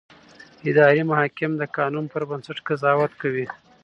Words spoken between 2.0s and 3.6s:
پر بنسټ قضاوت کوي.